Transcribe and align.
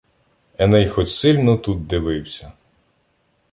Еней 0.57 0.87
хоть 0.87 1.09
сильно 1.09 1.57
тут 1.57 1.87
дивився 1.87 2.51